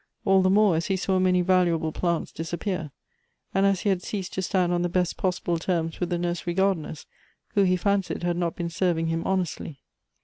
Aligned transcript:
All 0.25 0.41
the 0.41 0.49
more, 0.49 0.75
.is 0.77 0.87
he 0.87 0.95
saw 0.95 1.19
many 1.19 1.41
valuable 1.41 1.91
plants 1.91 2.31
disappear; 2.31 2.89
and 3.53 3.67
as 3.67 3.81
he 3.81 3.89
had 3.89 4.01
ceased 4.01 4.33
to 4.33 4.41
stand 4.41 4.73
on 4.73 4.81
the 4.81 4.89
best 4.89 5.15
possible 5.15 5.59
terms 5.59 5.99
with 5.99 6.09
the 6.09 6.17
nursery 6.17 6.55
gardeners, 6.55 7.05
who 7.53 7.61
he 7.61 7.77
fancied 7.77 8.23
had 8.23 8.35
not 8.35 8.55
been 8.55 8.71
serving 8.71 9.09
him 9.09 9.21
honestly. 9.27 9.83